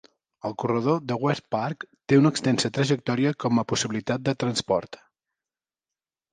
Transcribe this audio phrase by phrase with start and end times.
[0.47, 5.01] El corredor de Westpark té una extensa trajectòria com a possibilitat de transport.